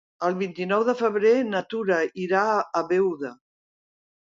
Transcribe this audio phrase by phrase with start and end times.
[0.27, 3.33] El vint-i-nou de febrer na Tura irà a Beuda.